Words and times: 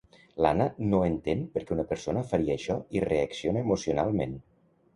L'Anna 0.45 0.65
no 0.93 1.01
entén 1.09 1.43
perquè 1.57 1.75
una 1.75 1.85
persona 1.93 2.25
faria 2.33 2.57
això 2.57 2.79
i 3.01 3.05
reacciona 3.07 3.65
emocionalment. 3.69 4.39